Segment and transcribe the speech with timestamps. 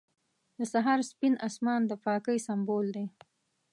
[0.57, 3.05] •د سهار سپین آسمان د پاکۍ سمبول دی.